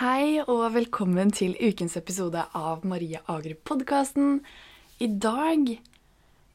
[0.00, 4.38] Hei og velkommen til ukens episode av Maria Agerup-podkasten.
[4.96, 5.66] I dag,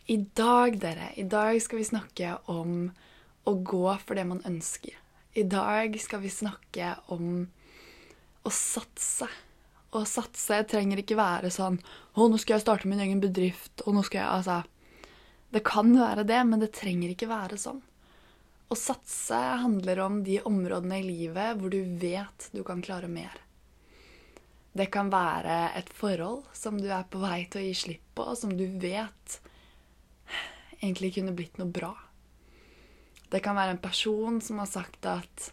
[0.09, 2.87] i dag, dere, i dag skal vi snakke om
[3.45, 4.97] å gå for det man ønsker.
[5.37, 7.45] I dag skal vi snakke om
[8.41, 9.29] å satse.
[9.93, 13.93] Å satse trenger ikke være sånn 'Å, nå skal jeg starte min egen bedrift', og
[13.93, 14.63] nå skal jeg Altså.
[15.53, 17.83] Det kan være det, men det trenger ikke være sånn.
[18.65, 23.33] Å satse handler om de områdene i livet hvor du vet du kan klare mer.
[24.75, 28.25] Det kan være et forhold som du er på vei til å gi slipp på,
[28.35, 29.37] som du vet
[30.81, 31.93] egentlig kunne blitt noe bra.
[33.31, 35.51] Det kan være en person som har sagt at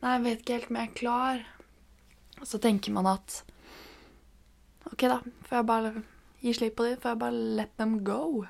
[0.00, 1.44] 'Nei, jeg vet ikke helt om jeg er klar'.
[2.40, 3.44] Og så tenker man at
[4.92, 5.20] OK, da.
[5.48, 5.92] Får jeg bare
[6.40, 6.98] gi slipp på dem?
[7.00, 8.44] Får jeg bare let them go?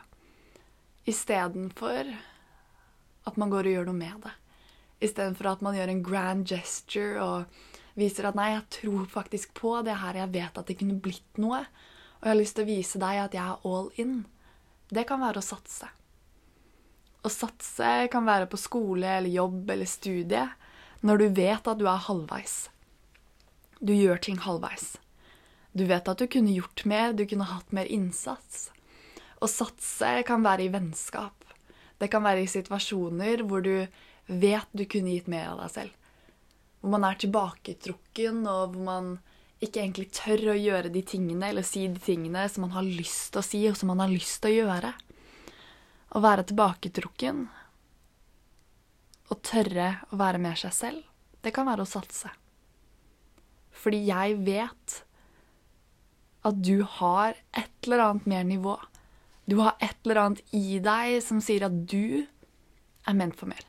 [1.07, 2.11] Istedenfor
[3.25, 4.35] at man går og gjør noe med det.
[5.05, 9.83] Istedenfor at man gjør en grand gesture og viser at 'nei, jeg tror faktisk på
[9.87, 12.73] det her, jeg vet at det kunne blitt noe', og jeg har lyst til å
[12.73, 14.25] vise deg at jeg er all in.
[14.89, 15.89] Det kan være å satse.
[17.25, 20.45] Å satse kan være på skole eller jobb eller studie
[21.05, 22.69] når du vet at du er halvveis.
[23.81, 24.97] Du gjør ting halvveis.
[25.77, 28.71] Du vet at du kunne gjort mer, du kunne hatt mer innsats.
[29.41, 31.44] Å satse kan være i vennskap.
[32.01, 33.87] Det kan være i situasjoner hvor du
[34.27, 36.11] vet du kunne gitt mer av deg selv.
[36.81, 39.11] Hvor man er tilbaketrukken, og hvor man
[39.65, 43.33] ikke egentlig tør å gjøre de tingene eller si de tingene som man har lyst
[43.33, 44.93] til å si, og som man har lyst til å gjøre.
[46.15, 47.47] Å være tilbaketrukken
[49.33, 51.05] og tørre å være med seg selv,
[51.43, 52.31] det kan være å satse.
[53.75, 54.99] Fordi jeg vet
[56.45, 58.77] at du har et eller annet mer nivå.
[59.45, 62.25] Du har et eller annet i deg som sier at du
[63.05, 63.65] er ment for mer.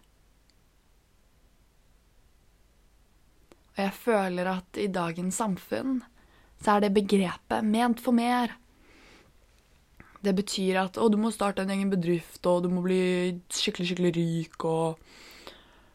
[3.75, 5.97] Og jeg føler at i dagens samfunn
[6.63, 8.55] så er det begrepet 'ment for mer'.
[10.23, 13.87] Det betyr at å, du må starte en egen bedrift, og du må bli skikkelig,
[13.91, 14.97] skikkelig rik, og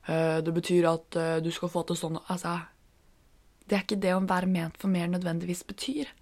[0.07, 2.61] uh, det betyr at uh, du skal få til sånn Altså,
[3.67, 6.13] det er ikke det å være ment for mer nødvendigvis betyr.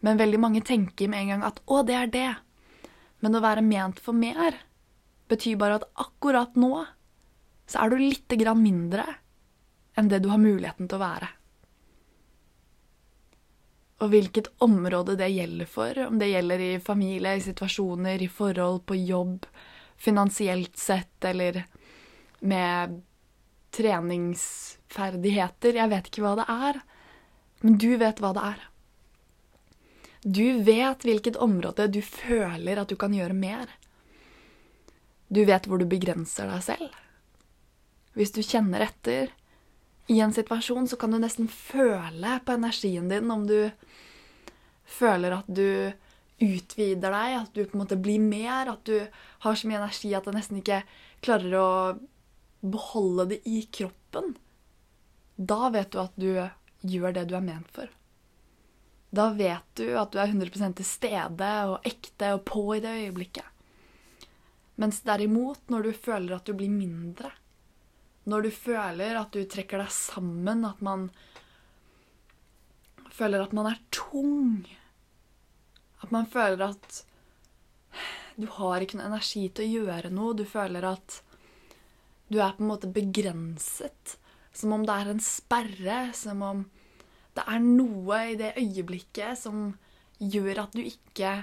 [0.00, 2.30] Men veldig mange tenker med en gang at å, det er det.
[3.24, 4.60] Men å være ment for mer
[5.28, 6.72] betyr bare at akkurat nå
[7.68, 9.04] så er du lite grann mindre
[9.98, 11.28] enn det du har muligheten til å være.
[13.98, 18.84] Og hvilket område det gjelder for, om det gjelder i familie, i situasjoner, i forhold,
[18.86, 19.46] på jobb,
[19.98, 21.64] finansielt sett eller
[22.46, 23.02] med
[23.74, 26.80] treningsferdigheter Jeg vet ikke hva det er,
[27.66, 28.60] men du vet hva det er.
[30.22, 33.70] Du vet hvilket område du føler at du kan gjøre mer.
[35.28, 36.96] Du vet hvor du begrenser deg selv.
[38.18, 39.30] Hvis du kjenner etter
[40.08, 43.70] i en situasjon, så kan du nesten føle på energien din om du
[44.88, 45.92] føler at du
[46.38, 48.96] utvider deg, at du på en måte blir mer, at du
[49.44, 50.80] har så mye energi at du nesten ikke
[51.24, 51.70] klarer å
[52.62, 54.34] beholde det i kroppen.
[55.36, 56.30] Da vet du at du
[56.88, 57.90] gjør det du er ment for.
[59.10, 62.94] Da vet du at du er 100 til stede og ekte og på i det
[63.06, 63.46] øyeblikket.
[64.78, 67.32] Mens derimot, når du føler at du blir mindre,
[68.28, 71.08] når du føler at du trekker deg sammen, at man
[73.10, 74.68] føler at man er tung,
[76.04, 77.00] at man føler at
[78.38, 81.22] du har ikke noe energi til å gjøre noe, du føler at
[82.28, 84.18] du er på en måte begrenset,
[84.54, 86.66] som om det er en sperre, som om
[87.38, 89.70] det er noe i det øyeblikket som
[90.18, 91.34] gjør at du ikke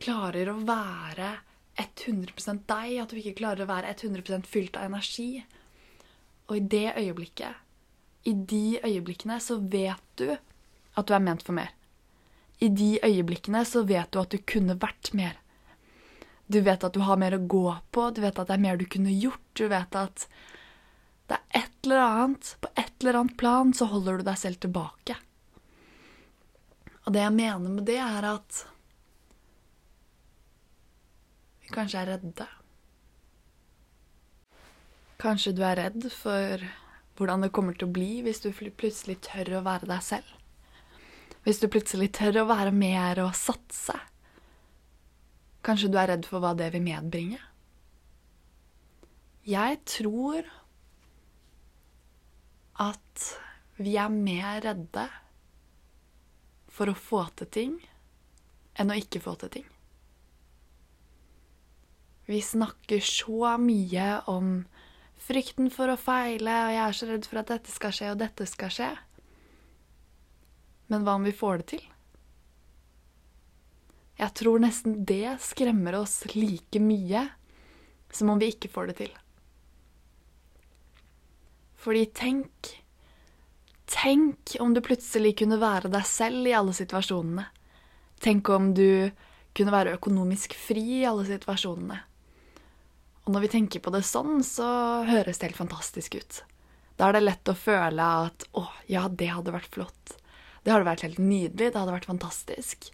[0.00, 1.34] klarer å være
[1.80, 5.44] 100% deg, at du ikke klarer å være 100% fylt av energi.
[6.48, 7.60] Og i det øyeblikket,
[8.24, 11.74] i de øyeblikkene, så vet du at du er ment for mer.
[12.64, 15.36] I de øyeblikkene så vet du at du kunne vært mer.
[16.48, 18.80] Du vet at du har mer å gå på, du vet at det er mer
[18.80, 20.26] du kunne gjort, du vet at
[21.28, 24.60] det er et eller annet På et eller annet plan så holder du deg selv
[24.60, 25.16] tilbake.
[27.04, 28.60] Og det jeg mener med det, er at
[31.64, 32.46] vi kanskje er redde.
[35.20, 36.64] Kanskje du er redd for
[37.16, 40.32] hvordan det kommer til å bli hvis du plutselig tør å være deg selv.
[41.44, 43.96] Hvis du plutselig tør å være mer og satse.
[45.64, 47.40] Kanskje du er redd for hva det vil medbringe.
[49.44, 50.48] Jeg tror
[52.80, 53.26] at
[53.76, 55.04] vi er mer redde
[56.74, 57.78] for å få til ting
[58.74, 59.66] enn å ikke få til ting.
[62.26, 64.62] Vi snakker så mye om
[65.24, 68.20] frykten for å feile, og jeg er så redd for at dette skal skje, og
[68.20, 68.90] dette skal skje.
[70.90, 71.84] Men hva om vi får det til?
[74.20, 77.26] Jeg tror nesten det skremmer oss like mye
[78.14, 79.14] som om vi ikke får det til.
[81.84, 82.70] Fordi tenk
[83.90, 87.44] Tenk om du plutselig kunne være deg selv i alle situasjonene.
[88.24, 89.10] Tenk om du
[89.54, 92.00] kunne være økonomisk fri i alle situasjonene.
[93.24, 94.66] Og når vi tenker på det sånn, så
[95.08, 96.42] høres det helt fantastisk ut.
[96.96, 100.16] Da er det lett å føle at å, ja, det hadde vært flott.
[100.64, 102.90] Det hadde vært helt nydelig, det hadde vært fantastisk.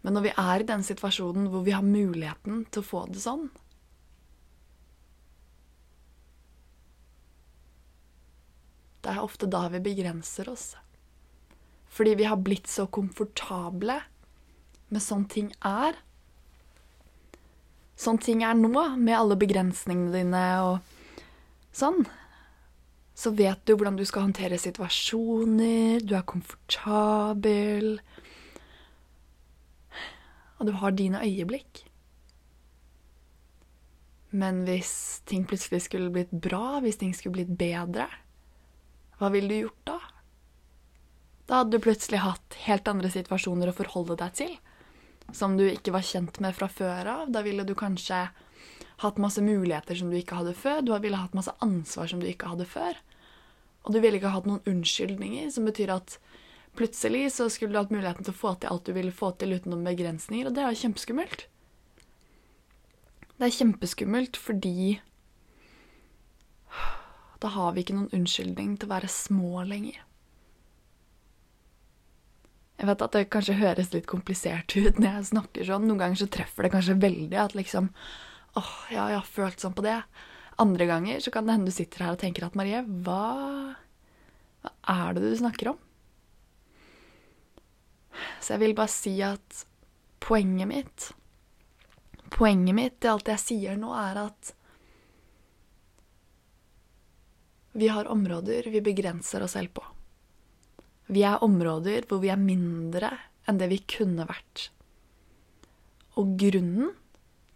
[0.00, 3.20] Men når vi er i den situasjonen hvor vi har muligheten til å få det
[3.20, 3.50] sånn
[9.00, 10.74] Det er ofte da vi begrenser oss.
[11.90, 13.98] Fordi vi har blitt så komfortable
[14.90, 15.98] med sånn ting er
[18.00, 20.78] sånn ting er nå, med alle begrensningene dine og
[21.76, 22.02] sånn,
[23.14, 27.98] så vet du hvordan du skal håndtere situasjoner, du er komfortabel
[30.60, 31.86] Og du har dine øyeblikk.
[34.36, 38.04] Men hvis ting plutselig skulle blitt bra, hvis ting skulle blitt bedre,
[39.20, 39.98] hva ville du gjort da?
[41.46, 44.58] Da hadde du plutselig hatt helt andre situasjoner å forholde deg til
[45.36, 47.30] som du ikke var kjent med fra før av.
[47.30, 48.24] Da ville du kanskje
[49.02, 50.82] hatt masse muligheter som du ikke hadde før.
[50.82, 52.98] Du ville hatt masse ansvar som du ikke hadde før.
[53.84, 56.18] Og du ville ikke hatt noen unnskyldninger, som betyr at
[56.76, 59.56] plutselig så skulle du hatt muligheten til å få til alt du ville få til
[59.56, 61.46] uten noen begrensninger, og det er jo kjempeskummelt.
[63.40, 65.00] Det er kjempeskummelt fordi
[67.40, 70.00] da har vi ikke noen unnskyldning til å være små lenger.
[72.80, 75.84] Jeg vet at det kanskje høres litt komplisert ut når jeg snakker sånn.
[75.88, 77.90] Noen ganger så treffer det kanskje veldig at liksom
[78.56, 79.98] åh, ja, jeg har følt sånn på det.
[80.60, 83.20] Andre ganger så kan det hende du sitter her og tenker at Marie, hva,
[84.64, 85.78] hva er det du snakker om?
[88.40, 89.64] Så jeg vil bare si at
[90.20, 91.10] poenget mitt
[92.30, 94.52] Poenget mitt i alt jeg sier nå, er at
[97.72, 99.84] vi har områder vi begrenser oss selv på.
[101.10, 103.12] Vi er områder hvor vi er mindre
[103.48, 104.70] enn det vi kunne vært.
[106.18, 106.92] Og grunnen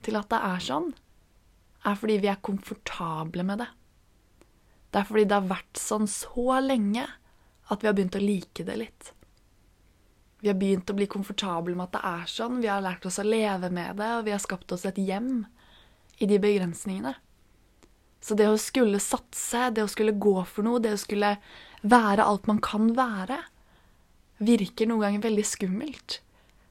[0.05, 0.93] til at det er sånn,
[1.85, 3.69] er fordi vi er komfortable med det.
[4.91, 7.05] Det er fordi det har vært sånn så lenge
[7.73, 9.11] at vi har begynt å like det litt.
[10.45, 13.19] Vi har begynt å bli komfortable med at det er sånn, vi har lært oss
[13.19, 15.47] å leve med det, og vi har skapt oss et hjem
[16.21, 17.15] i de begrensningene.
[18.25, 21.35] Så det å skulle satse, det å skulle gå for noe, det å skulle
[21.85, 23.37] være alt man kan være,
[24.41, 26.19] virker noen ganger veldig skummelt.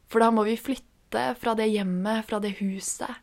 [0.10, 3.22] For da må vi flytte fra det hjemmet, fra det huset.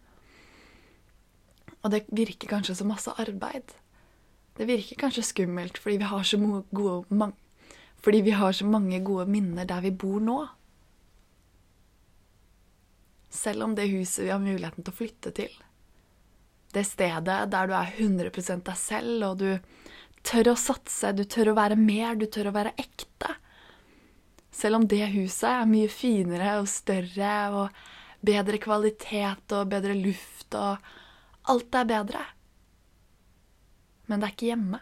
[1.81, 3.75] Og det virker kanskje som masse arbeid.
[4.55, 6.39] Det virker kanskje skummelt fordi vi har så,
[6.71, 7.31] gode,
[8.05, 10.39] fordi vi har så mange gode minner der vi bor nå.
[13.31, 15.51] Selv om det huset vi har muligheten til å flytte til,
[16.75, 19.59] det stedet der du er 100% deg selv, og du
[20.27, 23.35] tør å satse, du tør å være mer, du tør å være ekte.
[24.55, 27.83] Selv om det huset er mye finere og større og
[28.27, 30.91] bedre kvalitet og bedre luft og
[31.49, 32.21] Alt er bedre.
[34.07, 34.79] Men det er ikke hjemme.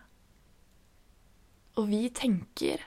[1.79, 2.83] Og vi tenker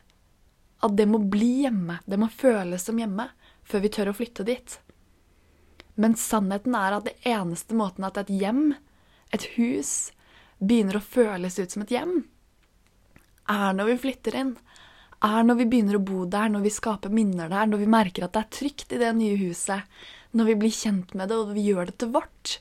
[0.84, 3.30] at det må bli hjemme, det må føles som hjemme,
[3.64, 4.76] før vi tør å flytte dit.
[5.96, 8.74] Men sannheten er at det eneste måten at et hjem
[9.36, 10.12] et hus
[10.62, 12.22] begynner å føles ut som et hjem,
[13.50, 14.56] er når vi flytter inn.
[15.22, 18.26] Er når vi begynner å bo der, når vi skaper minner der, når vi merker
[18.26, 19.86] at det er trygt i det nye huset.
[20.34, 22.56] Når vi blir kjent med det, og vi gjør det til vårt.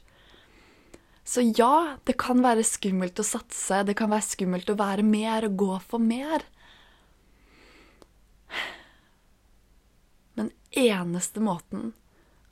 [1.25, 5.47] Så ja, det kan være skummelt å satse, det kan være skummelt å være mer
[5.47, 6.45] og gå for mer.
[10.35, 11.93] Men eneste måten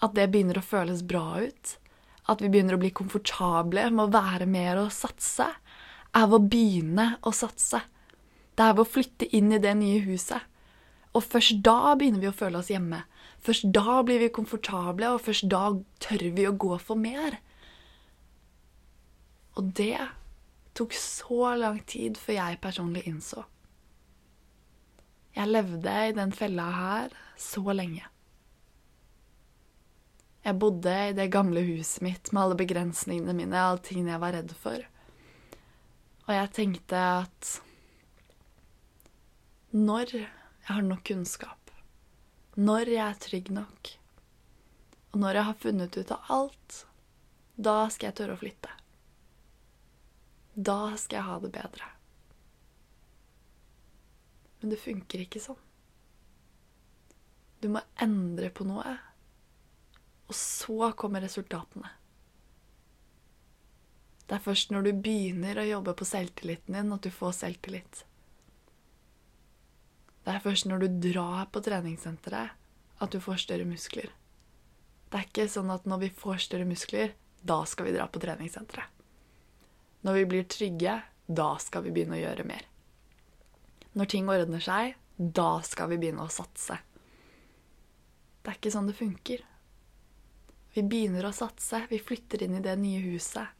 [0.05, 1.75] at det begynner å føles bra ut,
[2.29, 5.49] at vi begynner å bli komfortable med å være mer og satse,
[6.17, 7.81] er ved å begynne å satse.
[8.57, 10.45] Det er ved å flytte inn i det nye huset.
[11.17, 13.03] Og først da begynner vi å føle oss hjemme.
[13.45, 15.71] Først da blir vi komfortable, og først da
[16.05, 17.39] tør vi å gå for mer.
[19.57, 19.99] Og det
[20.79, 23.47] tok så lang tid før jeg personlig innså.
[25.39, 28.05] Jeg levde i den fella her så lenge.
[30.49, 34.33] Jeg bodde i det gamle huset mitt med alle begrensningene mine, alle tingene jeg var
[34.33, 34.85] redd for.
[36.25, 37.51] Og jeg tenkte at
[39.77, 40.29] når jeg
[40.71, 41.73] har nok kunnskap,
[42.57, 43.91] når jeg er trygg nok,
[45.13, 46.79] og når jeg har funnet ut av alt,
[47.61, 48.73] da skal jeg tørre å flytte.
[50.57, 51.91] Da skal jeg ha det bedre.
[54.63, 55.61] Men det funker ikke sånn.
[57.61, 58.97] Du må endre på noe.
[60.29, 61.91] Og så kommer resultatene.
[64.29, 68.03] Det er først når du begynner å jobbe på selvtilliten din, at du får selvtillit.
[70.27, 72.53] Det er først når du drar på treningssenteret,
[73.01, 74.11] at du får større muskler.
[75.09, 78.21] Det er ikke sånn at når vi får større muskler, da skal vi dra på
[78.21, 78.93] treningssenteret.
[80.05, 82.67] Når vi blir trygge, da skal vi begynne å gjøre mer.
[83.97, 86.77] Når ting ordner seg, da skal vi begynne å satse.
[88.43, 89.41] Det er ikke sånn det funker.
[90.75, 93.55] Vi begynner å satse, vi flytter inn i det nye huset.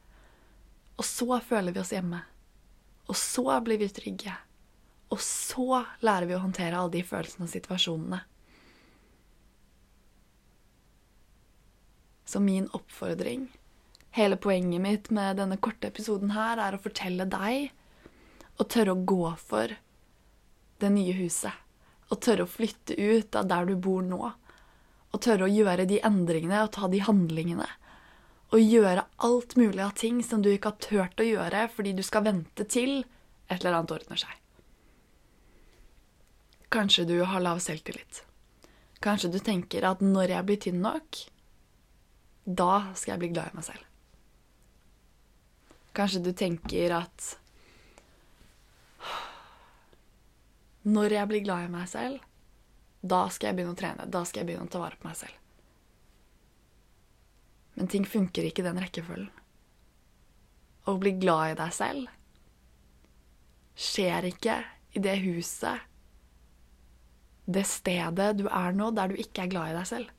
[0.99, 2.21] Og så føler vi oss hjemme.
[3.09, 4.35] Og så blir vi trygge.
[5.09, 8.19] Og så lærer vi å håndtere alle de følelsene og situasjonene.
[12.29, 13.47] Så min oppfordring,
[14.13, 17.71] hele poenget mitt med denne korte episoden her, er å fortelle deg
[18.61, 19.73] å tørre å gå for
[20.83, 21.55] det nye huset.
[22.09, 24.29] Og tørre å flytte ut av der du bor nå.
[25.13, 27.67] Og tørre å gjøre de endringene og ta de handlingene.
[28.53, 32.03] Og gjøre alt mulig av ting som du ikke har turt å gjøre fordi du
[32.05, 33.01] skal vente til
[33.49, 34.35] et eller annet ordner seg.
[36.69, 38.23] Kanskje du har lav selvtillit.
[39.01, 41.21] Kanskje du tenker at når jeg blir tynn nok,
[42.45, 43.85] da skal jeg bli glad i meg selv.
[45.97, 47.29] Kanskje du tenker at
[50.89, 52.21] når jeg blir glad i meg selv,
[53.01, 54.07] da skal jeg begynne å trene.
[54.11, 55.35] Da skal jeg begynne å ta vare på meg selv.
[57.79, 59.29] Men ting funker ikke i den rekkefølgen.
[60.89, 62.15] Å bli glad i deg selv
[63.79, 64.55] skjer ikke
[64.97, 65.85] i det huset
[67.49, 70.09] det stedet du er nå, der du ikke er glad i deg selv.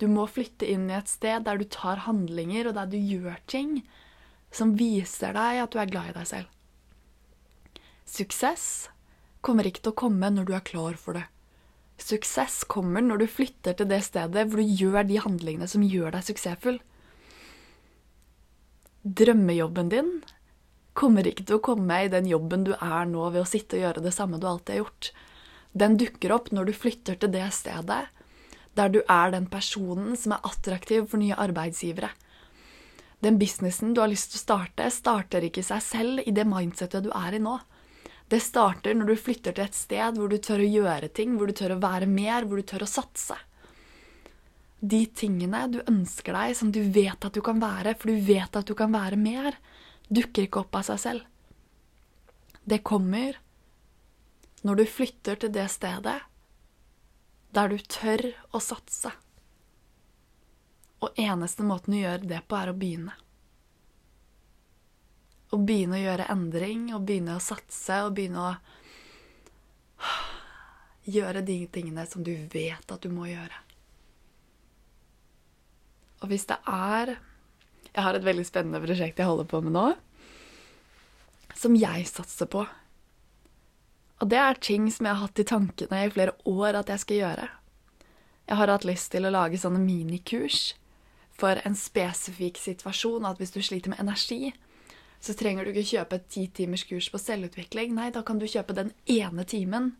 [0.00, 3.40] Du må flytte inn i et sted der du tar handlinger, og der du gjør
[3.50, 3.82] ting
[4.54, 6.54] som viser deg at du er glad i deg selv.
[8.08, 8.88] Suksess
[9.44, 11.26] kommer ikke til å komme når du er klar for det.
[11.98, 16.14] Suksess kommer når du flytter til det stedet hvor du gjør de handlingene som gjør
[16.14, 16.78] deg suksessfull.
[19.02, 20.12] Drømmejobben din
[20.98, 23.84] kommer ikke til å komme i den jobben du er nå ved å sitte og
[23.84, 25.10] gjøre det samme du alltid har gjort.
[25.78, 28.06] Den dukker opp når du flytter til det stedet
[28.78, 32.10] der du er den personen som er attraktiv for nye arbeidsgivere.
[33.24, 37.06] Den businessen du har lyst til å starte, starter ikke seg selv i det mindsettet
[37.06, 37.56] du er i nå.
[38.28, 41.48] Det starter når du flytter til et sted hvor du tør å gjøre ting, hvor
[41.48, 43.36] du tør å være mer, hvor du tør å satse.
[44.78, 48.56] De tingene du ønsker deg, som du vet at du kan være, for du vet
[48.60, 49.56] at du kan være mer,
[50.12, 51.24] dukker ikke opp av seg selv.
[52.68, 53.40] Det kommer
[54.62, 56.18] når du flytter til det stedet
[57.56, 59.10] der du tør å satse.
[61.00, 63.14] Og eneste måten du gjør det på, er å begynne.
[65.48, 68.56] Å begynne å gjøre endring, og begynne å satse, og begynne å
[71.08, 73.64] gjøre de tingene som du vet at du må gjøre.
[76.22, 77.16] Og hvis det er
[77.88, 79.86] Jeg har et veldig spennende prosjekt jeg holder på med nå,
[81.56, 82.66] som jeg satser på
[84.18, 87.02] og det er ting som jeg har hatt i tankene i flere år at jeg
[87.04, 87.48] skal gjøre.
[88.48, 90.72] Jeg har hatt lyst til å lage sånne minikurs
[91.38, 93.28] for en spesifikk situasjon.
[93.28, 94.50] At hvis du sliter med energi,
[95.20, 97.94] så trenger du ikke kjøpe et ti timers kurs på selvutvikling.
[97.96, 99.92] Nei, da kan du kjøpe den ene timen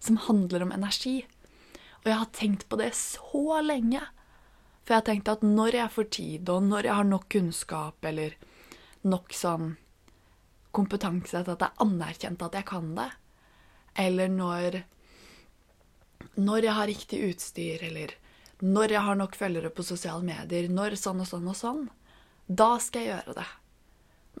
[0.00, 1.24] som handler om energi.
[2.00, 4.02] Og jeg har tenkt på det så lenge.
[4.84, 8.06] For jeg har tenkt at når jeg får tid, og når jeg har nok kunnskap,
[8.06, 8.36] eller
[9.06, 9.74] nok sånn
[10.76, 13.10] kompetanse til at det er anerkjent at jeg kan det,
[13.98, 14.82] eller når
[16.36, 18.12] Når jeg har riktig utstyr, eller
[18.60, 21.88] når jeg har nok følgere på sosiale medier, når sånn og sånn og sånn,
[22.46, 23.46] da skal jeg gjøre det.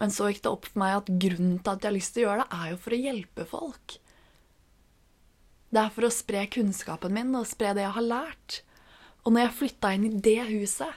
[0.00, 2.24] Men så gikk det opp for meg at grunnen til at jeg har lyst til
[2.24, 3.96] å gjøre det, er jo for å hjelpe folk.
[5.70, 8.62] Det er for å spre kunnskapen min og spre det jeg har lært.
[9.22, 10.96] Og når jeg flytta inn i det huset,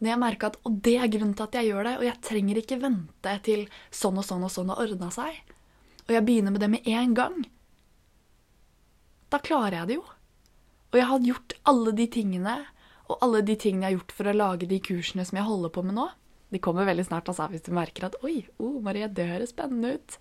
[0.00, 2.22] når jeg merka at og det er grunnen til at jeg gjør det, og jeg
[2.26, 3.62] trenger ikke vente til
[3.94, 5.38] sånn og sånn og sånn har ordna seg,
[6.04, 7.38] og jeg begynner med det med en gang,
[9.32, 10.04] da klarer jeg det jo.
[10.92, 12.58] Og jeg har gjort alle de tingene,
[13.08, 15.72] og alle de tingene jeg har gjort for å lage de kursene som jeg holder
[15.74, 16.04] på med nå.
[16.54, 19.96] De kommer veldig snart, altså, hvis du merker at 'oi, oh, Marie, det høres spennende
[19.96, 20.18] ut'.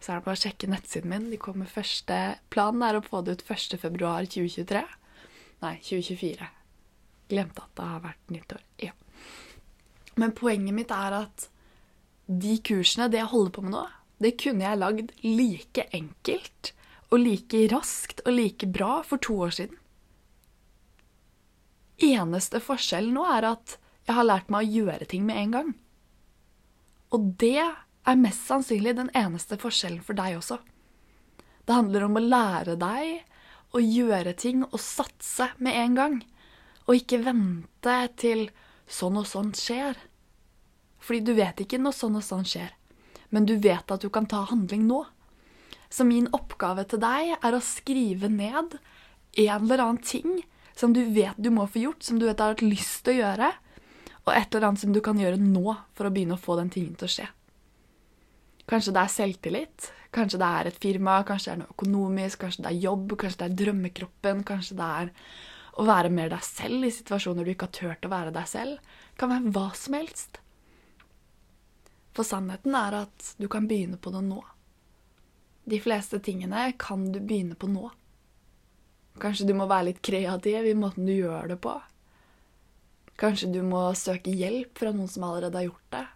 [0.00, 1.28] Så er det bare å sjekke nettsiden min.
[1.32, 2.16] De kommer første,
[2.52, 4.84] Planen er å få det ut 1.2.2023.
[5.60, 6.48] Nei, 2024.
[7.32, 8.62] Glemte at det har vært nyttår.
[8.80, 8.92] Ja.
[10.20, 11.48] Men poenget mitt er at
[12.30, 13.84] de kursene, det jeg holder på med nå,
[14.20, 16.72] det kunne jeg lagd like enkelt
[17.10, 19.76] og like raskt og like bra for to år siden.
[22.00, 25.70] Eneste forskjell nå er at jeg har lært meg å gjøre ting med en gang.
[27.14, 30.58] Og det er mest sannsynlig den eneste forskjellen for deg også.
[31.66, 33.26] Det handler om å lære deg
[33.76, 36.18] å gjøre ting og satse med en gang.
[36.88, 38.48] Og ikke vente til
[38.90, 39.98] sånn og sånn skjer.
[41.00, 42.72] Fordi du vet ikke når sånn og sånn skjer,
[43.30, 45.04] men du vet at du kan ta handling nå.
[45.90, 50.42] Så min oppgave til deg er å skrive ned en eller annen ting
[50.76, 53.16] som du vet du må få gjort, som du vet du har hatt lyst til
[53.16, 53.50] å gjøre,
[54.30, 56.70] og et eller annet som du kan gjøre nå for å begynne å få den
[56.72, 57.28] tingen til å skje.
[58.70, 62.62] Kanskje det er selvtillit, kanskje det er et firma, kanskje det er noe økonomisk, kanskje
[62.62, 65.10] det er jobb, kanskje det er drømmekroppen, kanskje det er
[65.80, 68.78] å være mer deg selv i situasjoner du ikke har turt å være deg selv.
[69.10, 70.40] Det kan være hva som helst.
[72.14, 74.38] For sannheten er at du kan begynne på det nå.
[75.70, 77.90] De fleste tingene kan du begynne på nå.
[79.20, 81.74] Kanskje du må være litt kreativ i måten du gjør det på.
[83.20, 86.06] Kanskje du må søke hjelp fra noen som allerede har gjort det.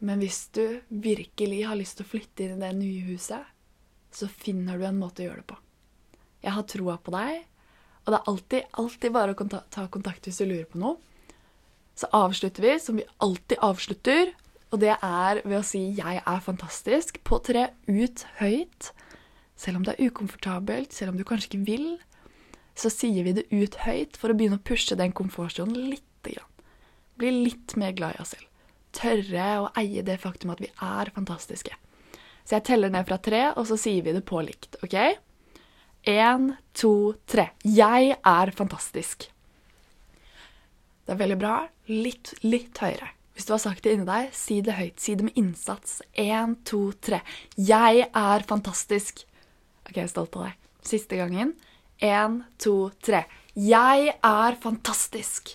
[0.00, 3.44] Men hvis du virkelig har lyst til å flytte inn i det nye huset,
[4.10, 5.58] så finner du en måte å gjøre det på.
[6.40, 7.44] Jeg har troa på deg,
[8.00, 10.96] og det er alltid, alltid bare å ta kontakt hvis du lurer på noe
[12.00, 14.32] så avslutter vi som vi alltid avslutter.
[14.70, 18.92] Og det er ved å si 'jeg er fantastisk' på tre ut høyt.
[19.56, 21.98] Selv om det er ukomfortabelt, selv om du kanskje ikke vil,
[22.80, 26.06] så sier vi det ut høyt for å begynne å pushe den komfortsonen litt.
[27.20, 28.46] Bli litt mer glad i oss selv.
[28.96, 31.74] Tørre å eie det faktum at vi er fantastiske.
[32.48, 34.78] Så jeg teller ned fra tre, og så sier vi det på likt.
[34.80, 34.96] OK?
[36.08, 37.50] Én, to, tre.
[37.60, 39.28] Jeg er fantastisk.
[41.04, 41.54] Det er veldig bra.
[41.92, 43.12] Litt, litt høyere.
[43.36, 44.96] Hvis du har sagt det inni deg, si det høyt.
[45.00, 46.00] Si det med innsats.
[46.18, 47.20] Én, to, tre.
[47.60, 49.26] Jeg er fantastisk.
[49.84, 50.58] OK, jeg er stolt av deg.
[50.88, 51.52] Siste gangen.
[52.00, 53.26] Én, to, tre.
[53.52, 55.52] Jeg er fantastisk.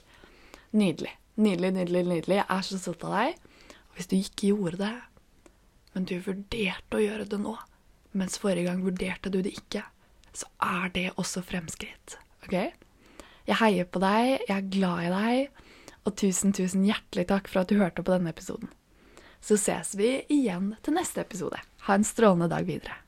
[0.77, 1.15] Nydelig.
[1.41, 2.37] Nydelig, nydelig, nydelig.
[2.37, 3.39] Jeg er så stolt av deg.
[3.95, 4.93] Hvis du ikke gjorde det,
[5.95, 7.55] men du vurderte å gjøre det nå,
[8.13, 9.85] mens forrige gang vurderte du det ikke,
[10.35, 12.17] så er det også fremskritt.
[12.45, 12.57] OK?
[13.45, 15.63] Jeg heier på deg, jeg er glad i deg,
[16.05, 18.69] og tusen, tusen hjertelig takk for at du hørte på denne episoden.
[19.41, 21.57] Så ses vi igjen til neste episode.
[21.87, 22.99] Ha en strålende dag videre.